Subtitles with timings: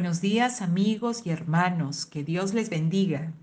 [0.00, 3.34] Buenos días amigos y hermanos, que Dios les bendiga.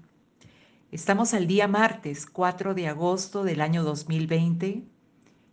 [0.91, 4.83] Estamos al día martes 4 de agosto del año 2020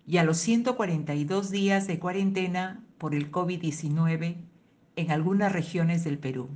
[0.06, 4.36] y a los 142 días de cuarentena por el COVID-19
[4.96, 6.48] en algunas regiones del Perú.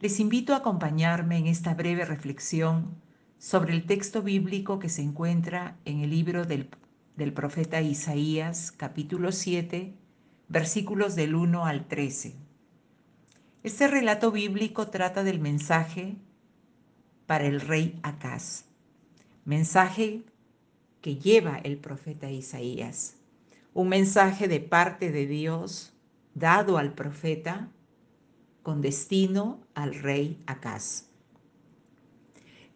[0.00, 3.06] Les invito a acompañarme en esta breve reflexión
[3.38, 6.68] sobre el texto bíblico que se encuentra en el libro del,
[7.16, 9.94] del profeta Isaías, capítulo 7,
[10.48, 12.34] versículos del 1 al 13.
[13.62, 16.16] Este relato bíblico trata del mensaje
[17.26, 18.64] para el rey Acaz,
[19.44, 20.24] mensaje
[21.00, 23.16] que lleva el profeta Isaías,
[23.72, 25.92] un mensaje de parte de Dios
[26.34, 27.68] dado al profeta
[28.62, 31.07] con destino al rey Acaz.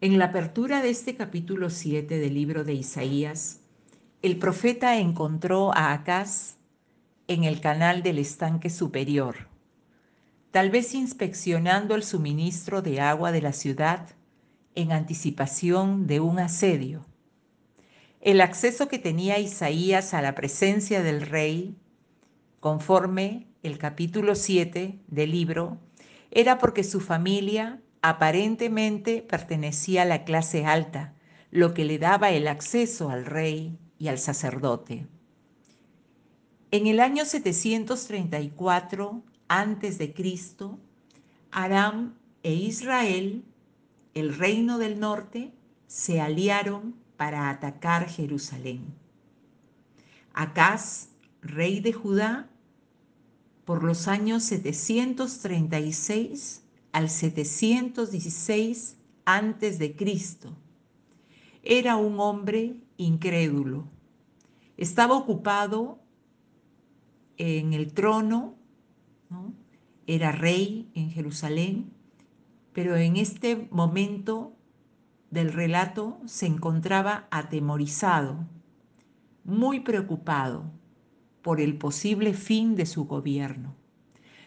[0.02, 3.60] En la apertura de este capítulo 7 del libro de Isaías,
[4.20, 6.56] el profeta encontró a Acaz
[7.28, 9.46] en el canal del estanque superior,
[10.50, 14.08] tal vez inspeccionando el suministro de agua de la ciudad
[14.74, 17.06] en anticipación de un asedio.
[18.20, 21.76] El acceso que tenía Isaías a la presencia del rey,
[22.58, 25.78] conforme el capítulo 7 del libro,
[26.32, 31.14] era porque su familia aparentemente pertenecía a la clase alta,
[31.50, 35.06] lo que le daba el acceso al rey y al sacerdote.
[36.72, 40.14] En el año 734 a.C.,
[41.54, 43.44] Aram e Israel,
[44.14, 45.52] el reino del norte,
[45.86, 48.94] se aliaron para atacar Jerusalén.
[50.32, 51.10] Acaz,
[51.42, 52.48] rey de Judá,
[53.66, 56.61] por los años 736
[56.92, 60.54] al 716 antes de Cristo.
[61.62, 63.84] Era un hombre incrédulo.
[64.76, 65.98] Estaba ocupado
[67.38, 68.54] en el trono,
[70.06, 71.92] era rey en Jerusalén,
[72.72, 74.54] pero en este momento
[75.30, 78.46] del relato se encontraba atemorizado,
[79.44, 80.64] muy preocupado
[81.40, 83.81] por el posible fin de su gobierno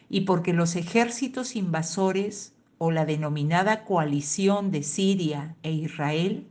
[0.09, 6.47] y porque los ejércitos invasores o la denominada coalición de Siria e Israel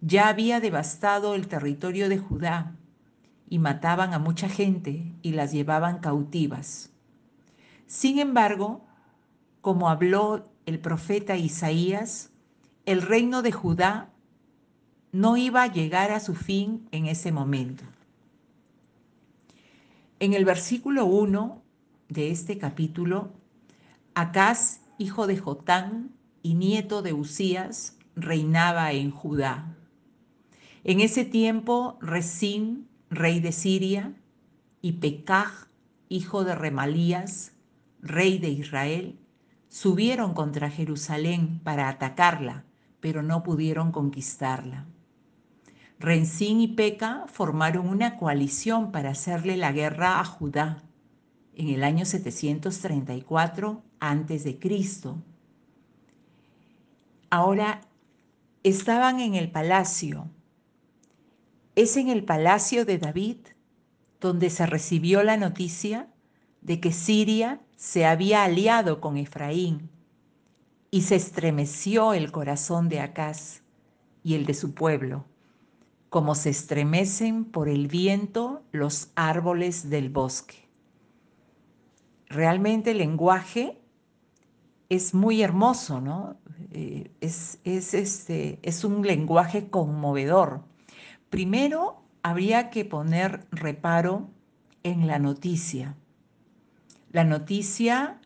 [0.00, 2.76] ya había devastado el territorio de Judá
[3.48, 6.92] y mataban a mucha gente y las llevaban cautivas.
[7.86, 8.84] Sin embargo,
[9.60, 12.30] como habló el profeta Isaías,
[12.84, 14.10] el reino de Judá
[15.12, 17.84] no iba a llegar a su fin en ese momento.
[20.18, 21.62] En el versículo 1
[22.08, 23.32] de este capítulo,
[24.14, 26.12] Acaz, hijo de Jotán
[26.42, 29.76] y nieto de Usías, reinaba en Judá.
[30.84, 34.14] En ese tiempo, Resín, rey de Siria,
[34.80, 35.68] y Pecaj,
[36.08, 37.52] hijo de Remalías,
[38.00, 39.18] rey de Israel,
[39.68, 42.64] subieron contra Jerusalén para atacarla,
[43.00, 44.86] pero no pudieron conquistarla.
[45.98, 50.85] Rensín y Peca formaron una coalición para hacerle la guerra a Judá
[51.56, 54.58] en el año 734 a.C.
[57.30, 57.80] Ahora
[58.62, 60.28] estaban en el palacio.
[61.74, 63.38] Es en el palacio de David
[64.20, 66.08] donde se recibió la noticia
[66.60, 69.90] de que Siria se había aliado con Efraín
[70.90, 73.62] y se estremeció el corazón de Acaz
[74.22, 75.24] y el de su pueblo,
[76.10, 80.65] como se estremecen por el viento los árboles del bosque
[82.28, 83.78] realmente el lenguaje
[84.88, 86.36] es muy hermoso, ¿no?
[86.72, 90.62] Eh, es, este, es un lenguaje conmovedor.
[91.30, 94.30] Primero, habría que poner reparo
[94.82, 95.96] en la noticia.
[97.10, 98.20] La noticia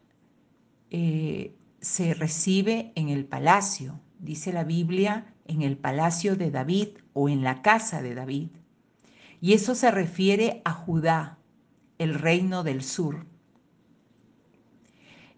[0.90, 7.28] eh, se recibe en el palacio, dice la Biblia, en el palacio de David o
[7.28, 8.48] en la casa de David.
[9.40, 11.38] Y eso se refiere a Judá,
[11.98, 13.26] el reino del sur.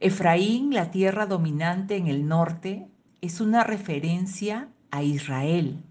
[0.05, 2.89] Efraín, la tierra dominante en el norte,
[3.21, 5.85] es una referencia a Israel,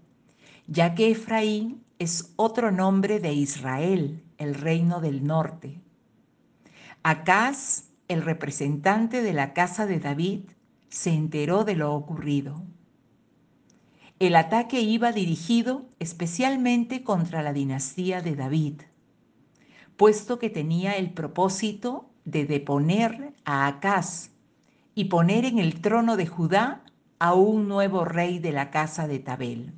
[0.66, 5.80] ya que Efraín es otro nombre de Israel, el reino del norte.
[7.02, 10.40] Acaz, el representante de la casa de David,
[10.90, 12.62] se enteró de lo ocurrido.
[14.18, 18.82] El ataque iba dirigido especialmente contra la dinastía de David,
[19.96, 24.30] puesto que tenía el propósito de deponer a Acaz
[24.94, 26.84] y poner en el trono de Judá
[27.18, 29.72] a un nuevo rey de la casa de Tabel.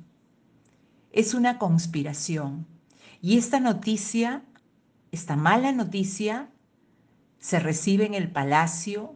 [1.11, 2.67] es una conspiración.
[3.21, 4.43] Y esta noticia,
[5.11, 6.49] esta mala noticia,
[7.39, 9.15] se recibe en el palacio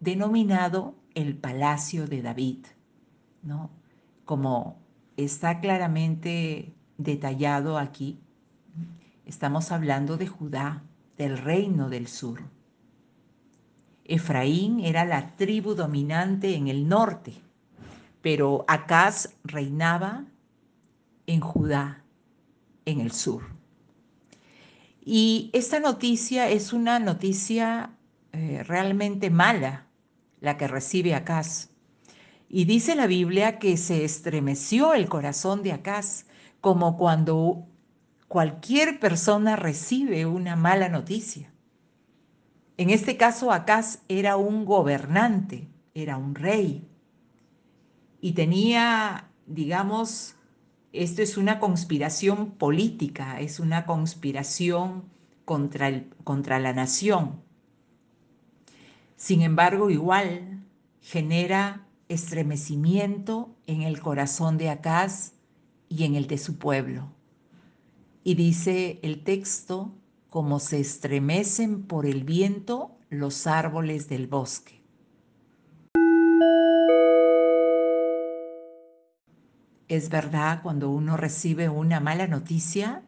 [0.00, 2.66] denominado el Palacio de David,
[3.42, 3.70] ¿no?
[4.24, 4.78] Como
[5.16, 8.18] está claramente detallado aquí,
[9.26, 10.82] estamos hablando de Judá,
[11.18, 12.42] del reino del sur.
[14.10, 17.32] Efraín era la tribu dominante en el norte,
[18.20, 20.24] pero Acaz reinaba
[21.26, 22.02] en Judá,
[22.86, 23.42] en el sur.
[25.00, 27.90] Y esta noticia es una noticia
[28.32, 29.86] eh, realmente mala,
[30.40, 31.68] la que recibe Acaz.
[32.48, 36.26] Y dice la Biblia que se estremeció el corazón de Acaz,
[36.60, 37.64] como cuando
[38.26, 41.52] cualquier persona recibe una mala noticia.
[42.80, 46.88] En este caso, Acaz era un gobernante, era un rey,
[48.22, 50.36] y tenía, digamos,
[50.94, 55.04] esto es una conspiración política, es una conspiración
[55.44, 57.42] contra, el, contra la nación.
[59.14, 60.64] Sin embargo, igual
[61.02, 65.34] genera estremecimiento en el corazón de Acaz
[65.90, 67.12] y en el de su pueblo.
[68.24, 69.99] Y dice el texto,
[70.30, 74.80] como se estremecen por el viento los árboles del bosque.
[79.88, 83.02] Es verdad, cuando uno recibe una mala noticia,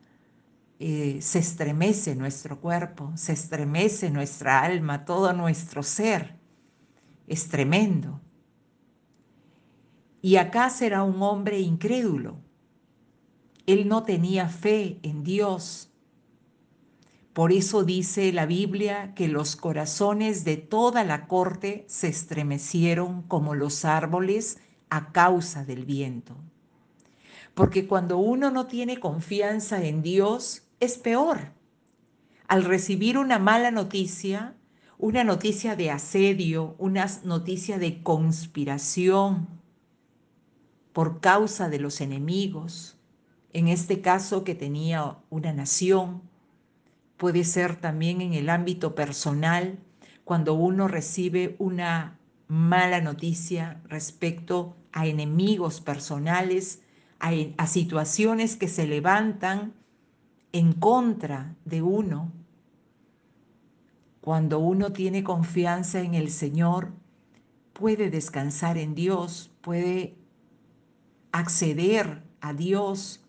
[0.80, 6.40] eh, se estremece nuestro cuerpo, se estremece nuestra alma, todo nuestro ser.
[7.28, 8.20] Es tremendo.
[10.20, 12.40] Y acá será un hombre incrédulo.
[13.66, 15.91] Él no tenía fe en Dios.
[17.32, 23.54] Por eso dice la Biblia que los corazones de toda la corte se estremecieron como
[23.54, 24.58] los árboles
[24.90, 26.36] a causa del viento.
[27.54, 31.52] Porque cuando uno no tiene confianza en Dios, es peor.
[32.48, 34.54] Al recibir una mala noticia,
[34.98, 39.48] una noticia de asedio, una noticia de conspiración
[40.92, 42.98] por causa de los enemigos,
[43.54, 46.22] en este caso que tenía una nación,
[47.22, 49.78] puede ser también en el ámbito personal,
[50.24, 56.82] cuando uno recibe una mala noticia respecto a enemigos personales
[57.20, 59.72] a, situaciones que se levantan
[60.50, 62.32] en contra de uno.
[64.20, 66.90] Cuando uno tiene confianza en el Señor,
[67.72, 70.16] puede descansar en Dios, puede
[71.30, 73.24] acceder a Dios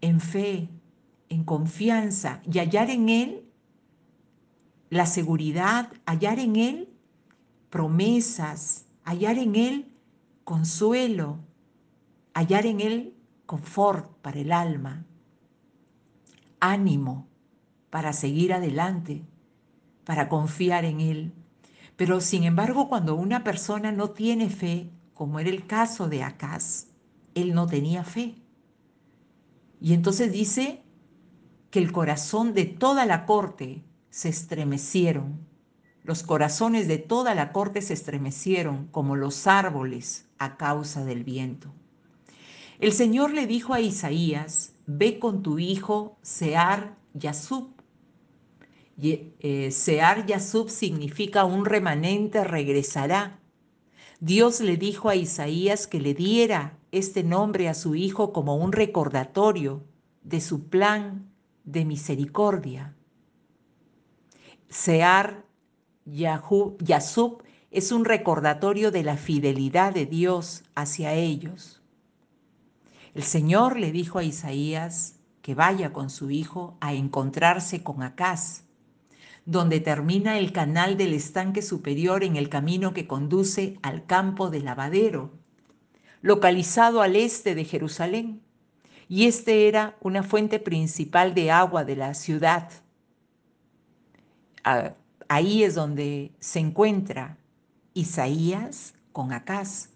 [0.00, 0.68] en fe,
[1.34, 3.44] en confianza y hallar en Él
[4.88, 6.88] la seguridad, hallar en Él
[7.70, 9.92] promesas, hallar en Él
[10.44, 11.40] consuelo,
[12.32, 13.16] hallar en Él
[13.46, 15.04] confort para el alma,
[16.60, 17.26] ánimo
[17.90, 19.24] para seguir adelante,
[20.04, 21.32] para confiar en Él.
[21.96, 26.86] Pero sin embargo, cuando una persona no tiene fe, como era el caso de Acaz,
[27.34, 28.36] él no tenía fe.
[29.80, 30.83] Y entonces dice
[31.74, 35.44] que el corazón de toda la corte se estremecieron.
[36.04, 41.74] Los corazones de toda la corte se estremecieron como los árboles a causa del viento.
[42.78, 47.70] El Señor le dijo a Isaías, ve con tu hijo Sear Yasub.
[48.96, 53.40] Eh, Sear Yasub significa un remanente regresará.
[54.20, 58.70] Dios le dijo a Isaías que le diera este nombre a su hijo como un
[58.70, 59.82] recordatorio
[60.22, 61.33] de su plan
[61.64, 62.94] de misericordia.
[64.68, 65.44] Sear
[66.06, 71.82] Yasub es un recordatorio de la fidelidad de Dios hacia ellos.
[73.14, 78.64] El Señor le dijo a Isaías que vaya con su hijo a encontrarse con Acaz,
[79.44, 84.60] donde termina el canal del estanque superior en el camino que conduce al campo de
[84.60, 85.32] lavadero,
[86.22, 88.43] localizado al este de Jerusalén.
[89.08, 92.70] Y este era una fuente principal de agua de la ciudad.
[94.64, 94.94] Ah,
[95.28, 97.36] ahí es donde se encuentra
[97.92, 99.90] Isaías con Acaz.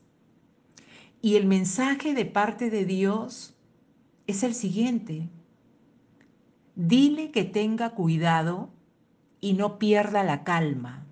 [1.21, 3.55] Y el mensaje de parte de Dios
[4.27, 5.29] es el siguiente.
[6.77, 8.71] Dile que tenga cuidado
[9.41, 11.07] y no pierda la calma,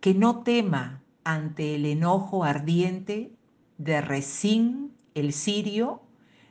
[0.00, 3.32] que no tema ante el enojo ardiente
[3.78, 6.02] de Resín el sirio,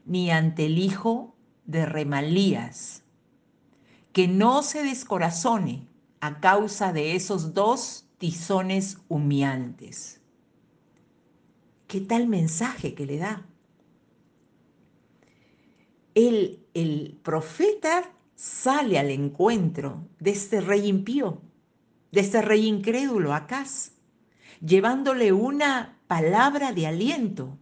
[0.06, 3.04] ni ante el hijo de Remalías,
[4.14, 5.88] que no se descorazone
[6.20, 10.22] a causa de esos dos tizones humeantes.
[11.88, 13.50] ¿Qué tal mensaje que le da?
[16.28, 21.42] el, el profeta sale al encuentro de este rey impío,
[22.12, 23.94] de este rey incrédulo, Acaz,
[24.62, 27.58] llevándole una palabra de aliento.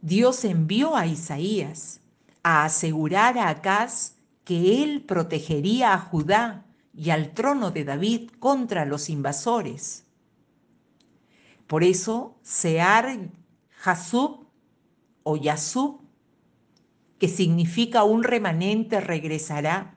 [0.00, 2.00] Dios envió a Isaías
[2.42, 8.84] a asegurar a Acaz que él protegería a Judá y al trono de David contra
[8.84, 10.04] los invasores.
[11.66, 13.30] Por eso, Sear
[13.70, 14.46] Jasub
[15.24, 16.00] o Yasub,
[17.18, 19.96] que significa un remanente regresará,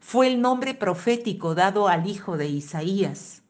[0.00, 3.42] fue el nombre profético dado al hijo de Isaías.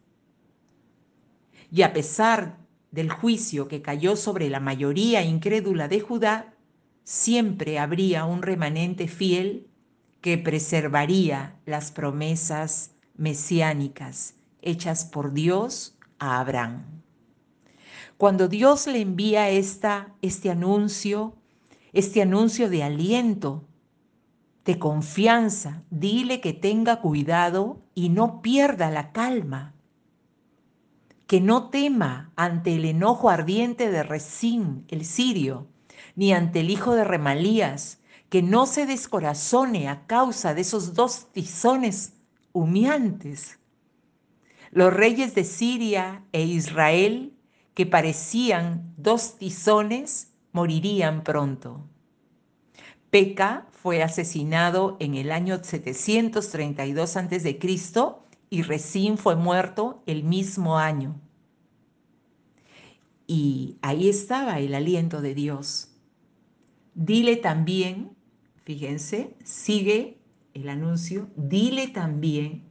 [1.70, 2.61] Y a pesar
[2.92, 6.54] del juicio que cayó sobre la mayoría incrédula de Judá,
[7.02, 9.66] siempre habría un remanente fiel
[10.20, 16.84] que preservaría las promesas mesiánicas hechas por Dios a Abraham.
[18.16, 21.34] Cuando Dios le envía esta, este anuncio,
[21.92, 23.64] este anuncio de aliento,
[24.64, 29.74] de confianza, dile que tenga cuidado y no pierda la calma,
[31.32, 35.66] que no tema ante el enojo ardiente de Resín, el sirio,
[36.14, 41.32] ni ante el hijo de Remalías, que no se descorazone a causa de esos dos
[41.32, 42.12] tizones
[42.52, 43.58] humeantes.
[44.72, 47.32] Los reyes de Siria e Israel,
[47.72, 51.88] que parecían dos tizones, morirían pronto.
[53.08, 57.58] Peca fue asesinado en el año 732 a.C.
[58.52, 61.18] y Resín fue muerto el mismo año.
[63.26, 65.88] Y ahí estaba el aliento de Dios.
[66.94, 68.16] Dile también
[68.64, 70.18] fíjense, sigue
[70.54, 72.64] el anuncio, dile también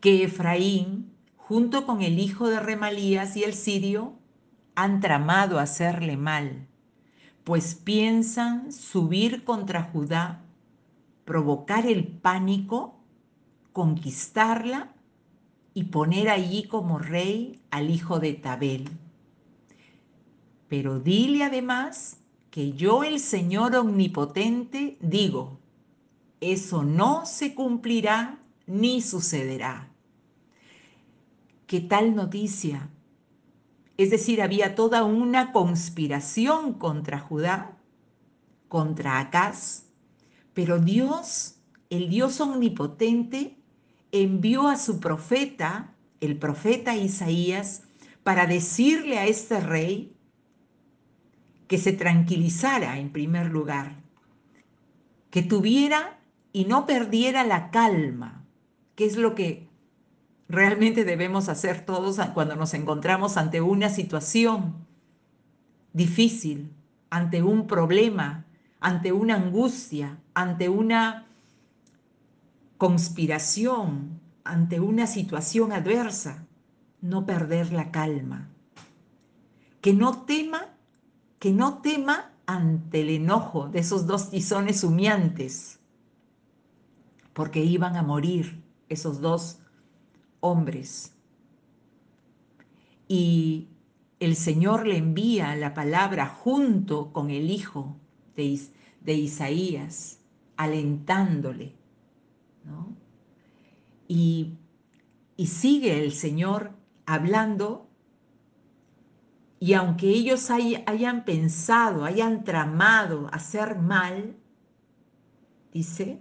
[0.00, 4.14] que Efraín, junto con el hijo de Remalías y el sirio,
[4.74, 6.66] han tramado hacerle mal,
[7.44, 10.44] pues piensan subir contra Judá,
[11.24, 12.95] provocar el pánico,
[13.76, 14.94] conquistarla
[15.74, 18.88] y poner allí como rey al hijo de Tabel.
[20.66, 22.16] Pero dile además
[22.50, 25.58] que yo el Señor omnipotente digo,
[26.40, 29.90] eso no se cumplirá ni sucederá.
[31.66, 32.88] ¿Qué tal noticia?
[33.98, 37.76] Es decir, había toda una conspiración contra Judá,
[38.68, 39.84] contra Acaz,
[40.54, 41.56] pero Dios,
[41.90, 43.58] el Dios omnipotente,
[44.12, 47.82] envió a su profeta, el profeta Isaías,
[48.22, 50.16] para decirle a este rey
[51.68, 53.96] que se tranquilizara en primer lugar,
[55.30, 56.18] que tuviera
[56.52, 58.44] y no perdiera la calma,
[58.94, 59.68] que es lo que
[60.48, 64.86] realmente debemos hacer todos cuando nos encontramos ante una situación
[65.92, 66.72] difícil,
[67.10, 68.44] ante un problema,
[68.80, 71.25] ante una angustia, ante una
[72.78, 76.46] conspiración, ante una situación adversa,
[77.00, 78.48] no perder la calma.
[79.80, 80.76] Que no tema
[81.38, 85.78] que no tema ante el enojo de esos dos tizones humeantes,
[87.32, 89.60] porque iban a morir esos dos
[90.40, 91.14] hombres.
[93.06, 93.68] Y
[94.18, 97.96] el Señor le envía la palabra junto con el hijo
[98.34, 98.60] de,
[99.02, 100.18] de Isaías,
[100.56, 101.75] alentándole.
[104.08, 104.58] Y,
[105.46, 106.72] sigue el Señor
[107.04, 107.88] hablando
[109.58, 114.36] y aunque ellos hayan pensado, hayan tramado hacer mal,
[115.72, 116.20] dice,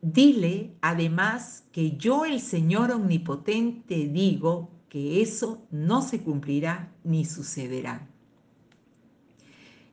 [0.00, 8.08] dile además que yo el Señor omnipotente digo que eso no se cumplirá ni sucederá.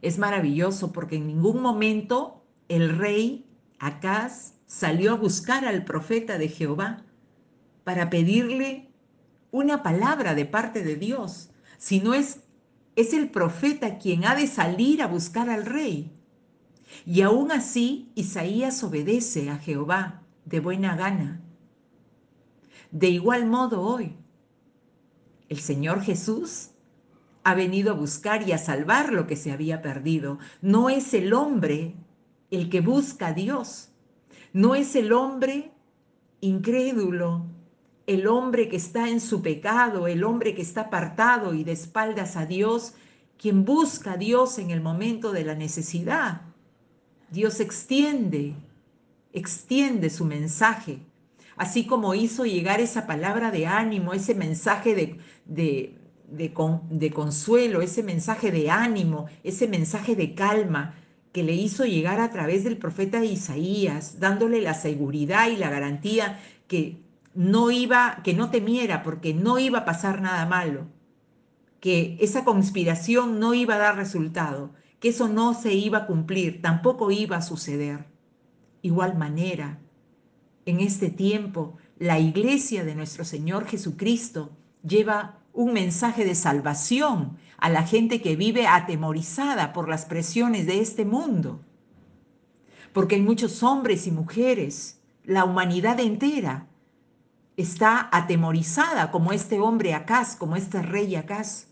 [0.02, 3.46] Es maravilloso porque en ningún momento el rey
[3.82, 7.04] Acaz salió a buscar al profeta de Jehová
[7.84, 8.92] para pedirle
[9.50, 12.42] una palabra de parte de Dios, sino es,
[12.96, 16.12] es el profeta quien ha de salir a buscar al rey.
[17.08, 21.42] Y aún así Isaías obedece a Jehová de buena gana.
[22.92, 24.16] De igual modo hoy,
[25.50, 26.70] el Señor Jesús
[27.44, 30.38] ha venido a buscar y a salvar lo que se había perdido.
[30.62, 31.96] No es el hombre
[32.52, 33.90] el que busca a Dios.
[34.54, 35.72] No es el hombre
[36.42, 37.46] incrédulo
[38.08, 42.36] el hombre que está en su pecado, el hombre que está apartado y de espaldas
[42.36, 42.94] a Dios,
[43.38, 46.42] quien busca a Dios en el momento de la necesidad.
[47.30, 48.56] Dios extiende,
[49.32, 51.00] extiende su mensaje,
[51.56, 54.94] así como hizo llegar esa palabra de ánimo, ese mensaje
[55.46, 60.96] de, de, consuelo, ese mensaje de ánimo, ese mensaje de calma
[61.32, 66.40] que le hizo llegar a través del profeta Isaías, dándole la seguridad y la garantía
[66.68, 67.02] que
[67.34, 70.88] no iba, que no temiera porque no iba a pasar nada malo,
[71.80, 76.62] que esa conspiración no iba a dar resultado, que eso no se iba a cumplir,
[76.62, 78.06] tampoco iba a suceder.
[78.82, 79.80] Igual manera,
[80.66, 84.52] en este tiempo, la iglesia de nuestro Señor Jesucristo
[84.84, 90.82] lleva un mensaje de salvación a la gente que vive atemorizada por las presiones de
[90.82, 91.62] este mundo.
[92.94, 96.68] Porque hay muchos hombres y mujeres, la humanidad entera,
[97.58, 101.68] está atemorizada como este hombre Acaz, como este rey Acaz,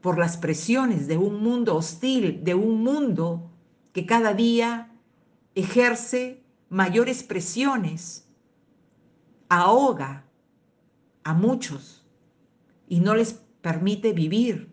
[0.00, 3.50] por las presiones de un mundo hostil, de un mundo
[3.92, 4.92] que cada día
[5.54, 8.28] ejerce mayores presiones,
[9.48, 10.24] ahoga
[11.24, 11.97] a muchos
[12.88, 14.72] y no les permite vivir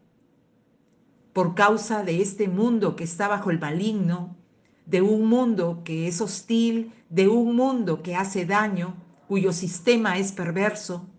[1.33, 4.37] por causa de este mundo que está bajo el maligno,
[4.85, 8.95] de un mundo que es hostil, de un mundo que hace daño,
[9.27, 11.09] cuyo sistema es perverso.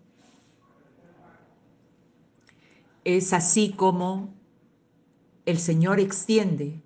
[3.03, 4.33] Es así como
[5.45, 6.81] el Señor extiende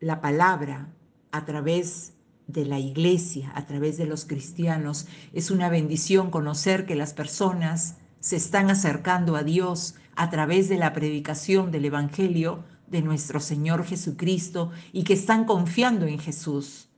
[0.00, 0.92] la palabra
[1.32, 2.14] a través
[2.46, 5.06] de la iglesia, a través de los cristianos.
[5.32, 10.76] Es una bendición conocer que las personas se están acercando a Dios a través de
[10.76, 16.88] la predicación del Evangelio de nuestro Señor Jesucristo y que están confiando en Jesús.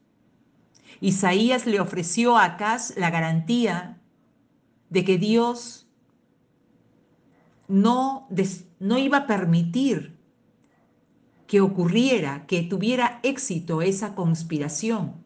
[1.01, 4.01] Isaías le ofreció a Acaz la garantía
[4.91, 5.87] de que Dios
[7.69, 8.29] no,
[8.79, 10.19] no iba a permitir
[11.47, 15.25] que ocurriera, que tuviera éxito esa conspiración.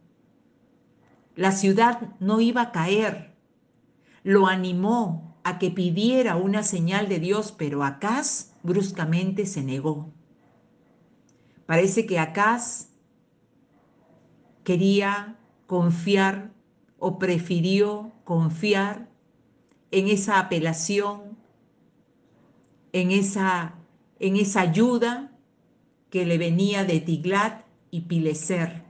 [1.37, 3.35] La ciudad no iba a caer.
[4.23, 10.13] Lo animó a que pidiera una señal de Dios, pero Acaz bruscamente se negó.
[11.67, 12.89] Parece que Acaz
[14.65, 15.37] quería
[15.69, 16.51] confiar
[16.99, 19.09] o prefirió confiar
[19.93, 21.39] en esa apelación,
[22.93, 23.77] en esa,
[24.19, 25.31] en esa ayuda
[26.11, 28.83] que le venía de Tiglat y Pileser.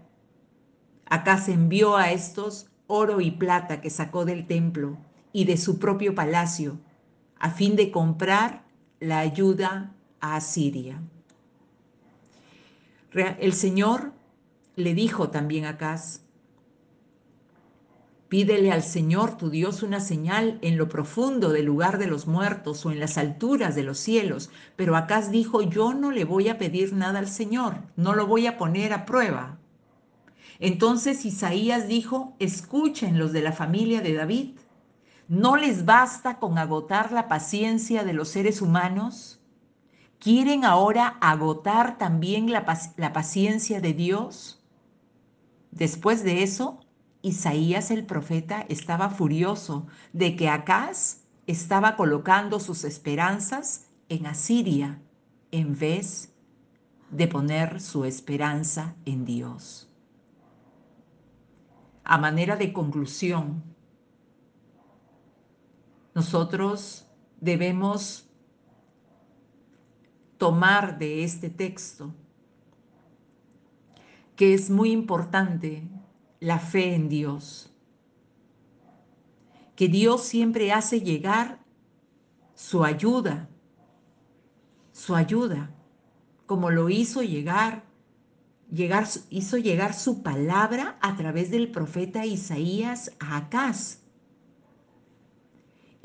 [1.44, 4.96] Se envió a estos oro y plata que sacó del templo
[5.36, 6.78] y de su propio palacio,
[7.38, 8.64] a fin de comprar
[9.00, 10.98] la ayuda a Asiria.
[13.12, 14.14] El Señor
[14.76, 16.22] le dijo también a Acaz,
[18.30, 22.86] Pídele al Señor tu Dios una señal en lo profundo del lugar de los muertos
[22.86, 24.48] o en las alturas de los cielos.
[24.74, 28.46] Pero Acaz dijo, yo no le voy a pedir nada al Señor, no lo voy
[28.46, 29.58] a poner a prueba.
[30.60, 34.52] Entonces Isaías dijo, escuchen los de la familia de David.
[35.28, 39.40] ¿No les basta con agotar la paciencia de los seres humanos?
[40.20, 44.62] ¿Quieren ahora agotar también la, paciencia de Dios?
[45.72, 46.78] Después de eso,
[47.22, 55.00] Isaías el profeta estaba furioso de que Acaz estaba colocando sus esperanzas en Asiria
[55.50, 56.32] en vez
[57.10, 59.90] de poner su esperanza en Dios.
[62.04, 63.75] A manera de conclusión,
[66.16, 67.06] nosotros
[67.42, 68.26] debemos
[70.38, 72.14] tomar de este texto
[74.34, 75.86] que es muy importante
[76.40, 77.70] la fe en Dios.
[79.74, 81.58] Que Dios siempre hace llegar
[82.54, 83.50] su ayuda,
[84.92, 85.70] su ayuda,
[86.46, 87.84] como lo hizo llegar,
[88.72, 94.05] llegar hizo llegar su palabra a través del profeta Isaías a Acaz.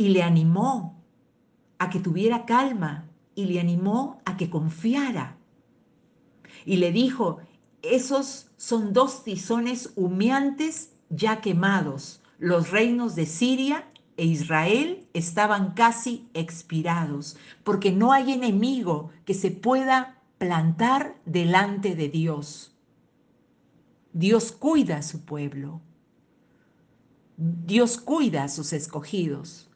[0.01, 0.99] Y le animó
[1.77, 5.37] a que tuviera calma y le animó a que confiara.
[6.65, 7.37] Y le dijo,
[7.83, 12.23] esos son dos tizones humeantes ya quemados.
[12.39, 19.51] Los reinos de Siria e Israel estaban casi expirados, porque no hay enemigo que se
[19.51, 22.75] pueda plantar delante de Dios.
[24.13, 25.79] Dios cuida a su pueblo.
[27.37, 29.70] Dios cuida a sus escogidos.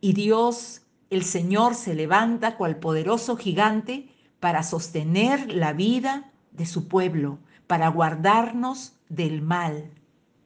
[0.00, 4.08] Y Dios, el Señor, se levanta cual poderoso gigante
[4.40, 9.92] para sostener la vida de su pueblo para guardarnos del mal,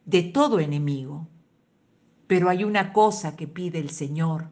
[0.05, 1.27] de todo enemigo.
[2.27, 4.51] Pero hay una cosa que pide el Señor.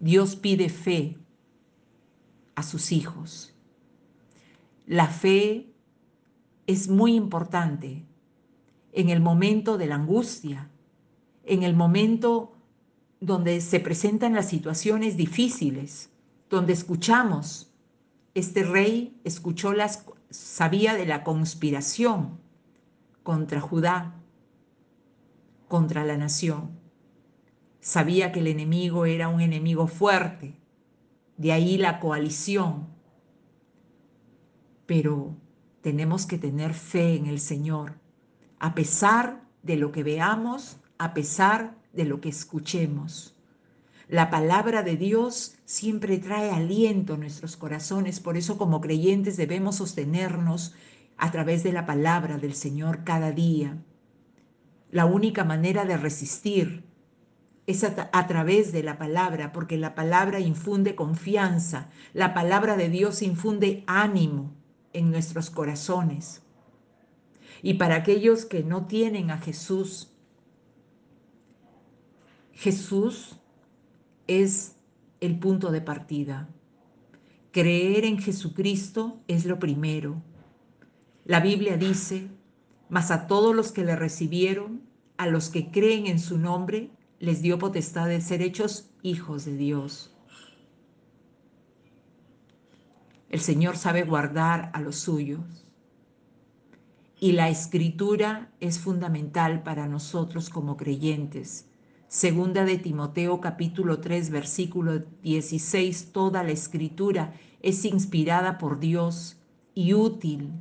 [0.00, 1.16] Dios pide fe
[2.54, 3.54] a sus hijos.
[4.86, 5.72] La fe
[6.66, 8.04] es muy importante
[8.92, 10.70] en el momento de la angustia,
[11.44, 12.57] en el momento
[13.20, 16.10] donde se presentan las situaciones difíciles,
[16.48, 17.72] donde escuchamos.
[18.34, 22.38] Este rey escuchó las, sabía de la conspiración
[23.22, 24.14] contra Judá,
[25.66, 26.70] contra la nación.
[27.80, 30.58] Sabía que el enemigo era un enemigo fuerte,
[31.36, 32.88] de ahí la coalición.
[34.86, 35.36] Pero
[35.80, 37.94] tenemos que tener fe en el Señor,
[38.58, 43.34] a pesar de lo que veamos, a pesar de lo que escuchemos.
[44.08, 49.76] La palabra de Dios siempre trae aliento a nuestros corazones, por eso como creyentes debemos
[49.76, 50.74] sostenernos
[51.18, 53.76] a través de la palabra del Señor cada día.
[54.90, 56.84] La única manera de resistir
[57.66, 63.20] es a, través de la palabra, porque la palabra infunde confianza, la palabra de Dios
[63.20, 64.54] infunde ánimo
[64.94, 66.40] en nuestros corazones.
[67.60, 70.14] Y para aquellos que no tienen a Jesús,
[72.58, 73.36] Jesús
[74.26, 74.74] es
[75.20, 76.48] el punto de partida.
[77.52, 80.20] Creer en Jesucristo es lo primero.
[81.24, 82.26] La Biblia dice,
[82.88, 84.82] mas a todos los que le recibieron,
[85.18, 86.90] a los que creen en su nombre,
[87.20, 90.12] les dio potestad de ser hechos hijos de Dios.
[93.28, 95.64] El Señor sabe guardar a los suyos.
[97.20, 101.68] Y la escritura es fundamental para nosotros como creyentes.
[102.08, 109.36] Segunda de Timoteo capítulo 3 versículo 16, toda la escritura es inspirada por Dios
[109.74, 110.52] y útil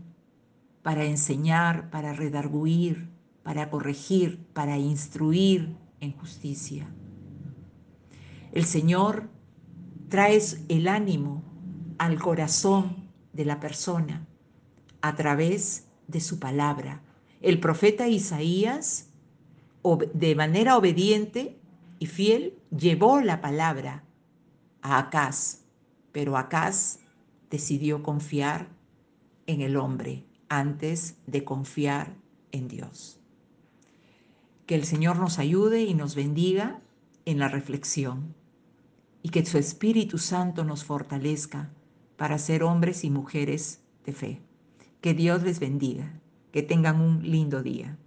[0.84, 3.08] para enseñar, para redarguir,
[3.44, 6.94] para corregir, para instruir en justicia.
[8.52, 9.30] El Señor
[10.10, 11.44] trae el ánimo
[11.98, 14.28] al corazón de la persona
[15.00, 17.04] a través de su palabra.
[17.40, 19.08] El profeta Isaías,
[19.96, 21.58] de manera obediente
[22.00, 24.04] y fiel, llevó la palabra
[24.82, 25.62] a Acaz,
[26.12, 27.00] pero Acaz
[27.50, 28.68] decidió confiar
[29.46, 32.16] en el hombre antes de confiar
[32.52, 33.20] en Dios.
[34.66, 36.82] Que el Señor nos ayude y nos bendiga
[37.26, 38.36] en la reflexión
[39.24, 41.70] y que su Espíritu Santo nos fortalezca
[42.18, 44.42] para ser hombres y mujeres de fe.
[45.02, 46.20] Que Dios les bendiga,
[46.52, 47.98] que tengan un lindo día.